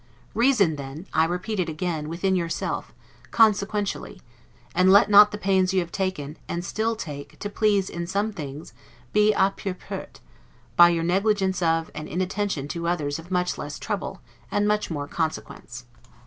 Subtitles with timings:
[0.33, 2.91] Reason then, I repeat it again, within yourself,
[3.29, 4.19] CONSEQUENTIALLY;
[4.73, 8.31] and let not the pains you have taken, and still take, to please in some
[8.31, 8.73] things
[9.13, 10.19] be a 'pure perte',
[10.75, 15.05] by your negligence of, and inattention to others of much less trouble, and much more
[15.07, 15.85] consequence.